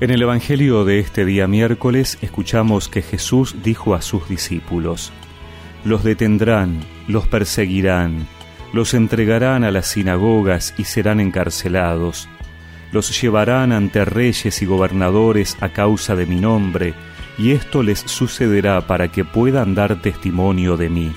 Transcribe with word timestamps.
En 0.00 0.10
el 0.10 0.22
Evangelio 0.22 0.84
de 0.84 0.98
este 0.98 1.24
día 1.24 1.46
miércoles 1.46 2.18
escuchamos 2.20 2.88
que 2.88 3.00
Jesús 3.00 3.54
dijo 3.62 3.94
a 3.94 4.02
sus 4.02 4.28
discípulos, 4.28 5.12
Los 5.84 6.02
detendrán, 6.02 6.80
los 7.06 7.28
perseguirán, 7.28 8.26
los 8.72 8.92
entregarán 8.92 9.62
a 9.62 9.70
las 9.70 9.86
sinagogas 9.86 10.74
y 10.76 10.84
serán 10.84 11.20
encarcelados, 11.20 12.28
los 12.90 13.20
llevarán 13.20 13.70
ante 13.70 14.04
reyes 14.04 14.62
y 14.62 14.66
gobernadores 14.66 15.56
a 15.60 15.68
causa 15.68 16.16
de 16.16 16.26
mi 16.26 16.40
nombre, 16.40 16.94
y 17.38 17.52
esto 17.52 17.84
les 17.84 18.00
sucederá 18.00 18.88
para 18.88 19.12
que 19.12 19.24
puedan 19.24 19.76
dar 19.76 20.02
testimonio 20.02 20.76
de 20.76 20.88
mí. 20.88 21.12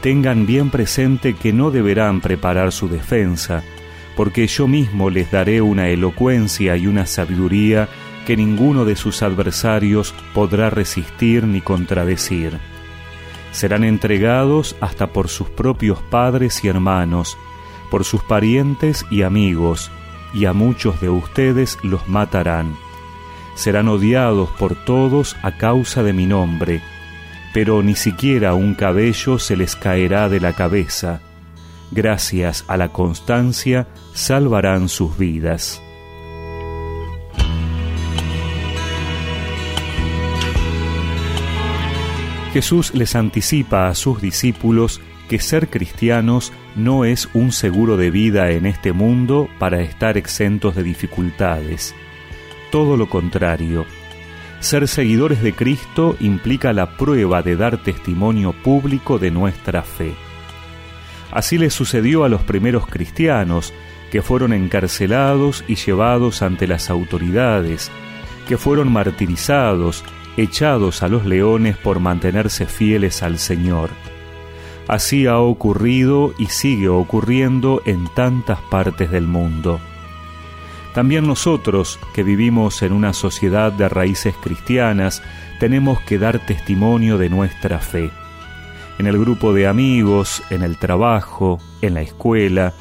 Tengan 0.00 0.46
bien 0.46 0.70
presente 0.70 1.34
que 1.34 1.52
no 1.52 1.70
deberán 1.70 2.20
preparar 2.20 2.72
su 2.72 2.88
defensa, 2.88 3.62
porque 4.18 4.48
yo 4.48 4.66
mismo 4.66 5.10
les 5.10 5.30
daré 5.30 5.62
una 5.62 5.90
elocuencia 5.90 6.76
y 6.76 6.88
una 6.88 7.06
sabiduría 7.06 7.88
que 8.26 8.36
ninguno 8.36 8.84
de 8.84 8.96
sus 8.96 9.22
adversarios 9.22 10.12
podrá 10.34 10.70
resistir 10.70 11.44
ni 11.44 11.60
contradecir. 11.60 12.58
Serán 13.52 13.84
entregados 13.84 14.74
hasta 14.80 15.12
por 15.12 15.28
sus 15.28 15.48
propios 15.50 16.02
padres 16.02 16.64
y 16.64 16.68
hermanos, 16.68 17.38
por 17.92 18.02
sus 18.02 18.20
parientes 18.24 19.06
y 19.08 19.22
amigos, 19.22 19.88
y 20.34 20.46
a 20.46 20.52
muchos 20.52 21.00
de 21.00 21.10
ustedes 21.10 21.78
los 21.84 22.08
matarán. 22.08 22.74
Serán 23.54 23.86
odiados 23.86 24.50
por 24.58 24.74
todos 24.74 25.36
a 25.44 25.56
causa 25.58 26.02
de 26.02 26.12
mi 26.12 26.26
nombre, 26.26 26.82
pero 27.54 27.84
ni 27.84 27.94
siquiera 27.94 28.54
un 28.54 28.74
cabello 28.74 29.38
se 29.38 29.56
les 29.56 29.76
caerá 29.76 30.28
de 30.28 30.40
la 30.40 30.54
cabeza 30.54 31.20
gracias 31.90 32.64
a 32.68 32.76
la 32.76 32.88
constancia, 32.90 33.86
salvarán 34.14 34.88
sus 34.88 35.16
vidas. 35.18 35.82
Jesús 42.52 42.94
les 42.94 43.14
anticipa 43.14 43.88
a 43.88 43.94
sus 43.94 44.20
discípulos 44.20 45.00
que 45.28 45.38
ser 45.38 45.68
cristianos 45.68 46.52
no 46.74 47.04
es 47.04 47.28
un 47.34 47.52
seguro 47.52 47.96
de 47.96 48.10
vida 48.10 48.50
en 48.50 48.66
este 48.66 48.92
mundo 48.92 49.48
para 49.58 49.80
estar 49.82 50.16
exentos 50.16 50.74
de 50.74 50.82
dificultades. 50.82 51.94
Todo 52.72 52.96
lo 52.96 53.08
contrario. 53.08 53.84
Ser 54.60 54.88
seguidores 54.88 55.42
de 55.42 55.54
Cristo 55.54 56.16
implica 56.20 56.72
la 56.72 56.96
prueba 56.96 57.42
de 57.42 57.56
dar 57.56 57.82
testimonio 57.82 58.52
público 58.52 59.18
de 59.18 59.30
nuestra 59.30 59.82
fe. 59.82 60.14
Así 61.30 61.58
le 61.58 61.70
sucedió 61.70 62.24
a 62.24 62.28
los 62.28 62.42
primeros 62.42 62.86
cristianos, 62.86 63.72
que 64.10 64.22
fueron 64.22 64.52
encarcelados 64.52 65.64
y 65.68 65.74
llevados 65.74 66.42
ante 66.42 66.66
las 66.66 66.88
autoridades, 66.88 67.90
que 68.46 68.56
fueron 68.56 68.90
martirizados, 68.90 70.04
echados 70.36 71.02
a 71.02 71.08
los 71.08 71.26
leones 71.26 71.76
por 71.76 72.00
mantenerse 72.00 72.66
fieles 72.66 73.22
al 73.22 73.38
Señor. 73.38 73.90
Así 74.86 75.26
ha 75.26 75.38
ocurrido 75.38 76.32
y 76.38 76.46
sigue 76.46 76.88
ocurriendo 76.88 77.82
en 77.84 78.08
tantas 78.14 78.60
partes 78.70 79.10
del 79.10 79.26
mundo. 79.26 79.80
También 80.94 81.26
nosotros, 81.26 82.00
que 82.14 82.22
vivimos 82.22 82.80
en 82.82 82.94
una 82.94 83.12
sociedad 83.12 83.70
de 83.70 83.90
raíces 83.90 84.34
cristianas, 84.42 85.22
tenemos 85.60 86.00
que 86.00 86.18
dar 86.18 86.38
testimonio 86.38 87.18
de 87.18 87.28
nuestra 87.28 87.78
fe 87.78 88.10
en 88.98 89.06
el 89.06 89.18
grupo 89.18 89.52
de 89.52 89.66
amigos, 89.66 90.42
en 90.50 90.62
el 90.62 90.76
trabajo, 90.76 91.60
en 91.82 91.94
la 91.94 92.02
escuela, 92.02 92.74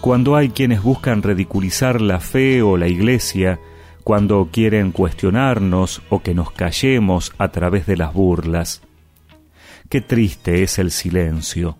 cuando 0.00 0.36
hay 0.36 0.50
quienes 0.50 0.82
buscan 0.82 1.22
ridiculizar 1.22 2.00
la 2.00 2.20
fe 2.20 2.62
o 2.62 2.76
la 2.76 2.88
iglesia, 2.88 3.58
cuando 4.04 4.48
quieren 4.52 4.92
cuestionarnos 4.92 6.02
o 6.10 6.22
que 6.22 6.34
nos 6.34 6.52
callemos 6.52 7.32
a 7.38 7.48
través 7.48 7.86
de 7.86 7.96
las 7.96 8.12
burlas. 8.12 8.82
Qué 9.88 10.00
triste 10.00 10.62
es 10.62 10.78
el 10.78 10.90
silencio. 10.90 11.76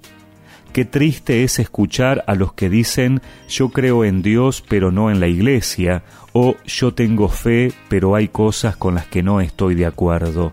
Qué 0.73 0.85
triste 0.85 1.45
es 1.45 1.59
escuchar 1.59 2.25
a 2.27 2.35
los 2.35 2.53
que 2.53 2.69
dicen 2.69 3.21
yo 3.49 3.69
creo 3.69 4.05
en 4.05 4.23
Dios 4.23 4.65
pero 4.69 4.91
no 4.91 5.11
en 5.11 5.21
la 5.21 5.29
iglesia 5.29 6.03
o 6.33 6.57
yo 6.67 6.95
tengo 6.95 7.29
fe 7.29 7.73
pero 7.89 8.17
hay 8.17 8.27
cosas 8.27 8.77
con 8.77 8.97
las 8.97 9.07
que 9.07 9.23
no 9.23 9.41
estoy 9.41 9.77
de 9.77 9.87
acuerdo. 9.87 10.53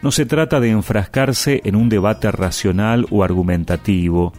No 0.00 0.12
se 0.12 0.26
trata 0.26 0.60
de 0.60 0.70
enfrascarse 0.70 1.60
en 1.64 1.74
un 1.74 1.88
debate 1.88 2.30
racional 2.30 3.06
o 3.10 3.24
argumentativo, 3.24 4.32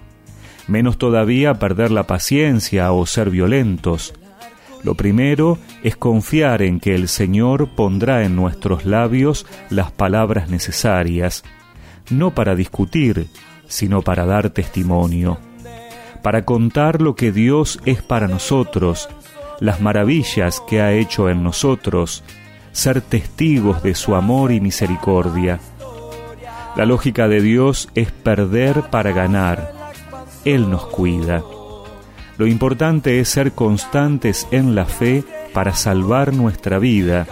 menos 0.68 0.98
todavía 0.98 1.56
perder 1.56 1.92
la 1.92 2.04
paciencia 2.04 2.92
o 2.92 3.06
ser 3.06 3.30
violentos. 3.30 4.14
Lo 4.84 4.96
primero 4.96 5.58
es 5.84 5.98
confiar 5.98 6.62
en 6.62 6.80
que 6.80 6.96
el 6.96 7.10
Señor 7.10 7.70
pondrá 7.76 8.24
en 8.24 8.36
nuestros 8.36 8.86
labios 8.86 9.46
las 9.70 9.92
palabras 9.92 10.50
necesarias, 10.50 11.44
no 12.10 12.34
para 12.34 12.56
discutir, 12.56 13.28
sino 13.68 14.02
para 14.02 14.26
dar 14.26 14.52
testimonio, 14.52 15.40
para 16.24 16.46
contar 16.46 17.02
lo 17.02 17.16
que 17.16 17.34
Dios 17.34 17.80
es 17.86 18.02
para 18.02 18.30
nosotros, 18.30 19.10
las 19.60 19.82
maravillas 19.82 20.62
que 20.68 20.82
ha 20.82 20.94
hecho 20.94 21.30
en 21.30 21.44
nosotros, 21.44 22.24
ser 22.72 23.02
testigos 23.02 23.84
de 23.84 23.96
su 23.96 24.16
amor 24.16 24.52
y 24.52 24.60
misericordia. 24.60 25.60
La 26.76 26.86
lógica 26.86 27.28
de 27.28 27.42
Dios 27.42 27.90
es 27.96 28.12
perder 28.12 28.84
para 28.90 29.12
ganar. 29.12 29.74
Él 30.46 30.70
nos 30.70 30.86
cuida. 30.86 31.44
Lo 32.38 32.48
importante 32.48 33.20
es 33.20 33.30
ser 33.30 33.52
constantes 33.52 34.48
en 34.52 34.76
la 34.76 34.86
fe 34.86 35.24
para 35.54 35.74
salvar 35.74 36.34
nuestra 36.34 36.80
vida, 36.80 37.28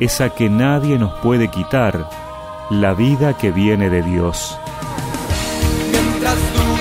esa 0.00 0.30
que 0.30 0.50
nadie 0.50 0.98
nos 0.98 1.20
puede 1.20 1.48
quitar, 1.48 2.08
la 2.70 2.94
vida 2.94 3.36
que 3.36 3.52
viene 3.52 3.90
de 3.90 4.02
Dios. 4.02 4.58
Mientras 5.92 6.36
dure 6.54 6.73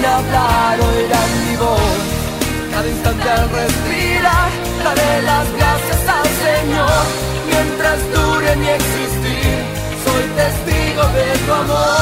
sin 0.00 0.06
hablar 0.06 0.80
oirán 0.80 1.30
mi 1.46 1.56
voz. 1.56 1.80
Cada 2.70 2.88
instante 2.88 3.28
al 3.28 3.50
respirar, 3.50 4.50
daré 4.84 5.22
las 5.22 5.52
gracias 5.52 6.08
al 6.08 6.26
Señor. 6.26 7.04
Mientras 7.46 7.98
dure 8.14 8.56
mi 8.56 8.68
existir, 8.68 9.64
soy 10.04 10.24
testigo 10.36 11.02
de 11.16 11.38
tu 11.46 11.52
amor. 11.52 12.00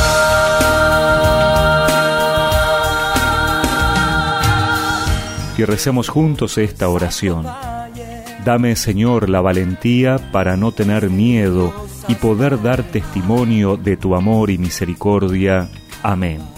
Y 5.56 5.64
recemos 5.64 6.08
juntos 6.08 6.56
esta 6.58 6.88
oración. 6.88 7.47
Dame, 8.44 8.76
Señor, 8.76 9.28
la 9.28 9.41
valentía 9.41 10.19
para 10.31 10.56
no 10.56 10.70
tener 10.70 11.10
miedo 11.10 11.75
y 12.06 12.14
poder 12.14 12.62
dar 12.62 12.84
testimonio 12.84 13.76
de 13.76 13.97
tu 13.97 14.14
amor 14.14 14.50
y 14.50 14.58
misericordia. 14.58 15.69
Amén. 16.03 16.57